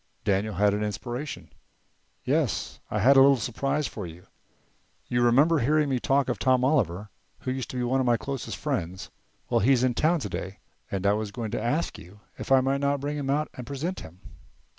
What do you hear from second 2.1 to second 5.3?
"Yes, I had a little surprise for you. You